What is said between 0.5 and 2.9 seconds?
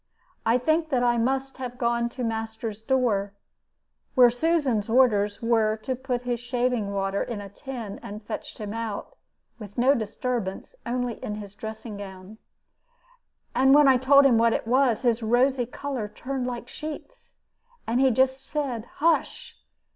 think that I must have gone to master's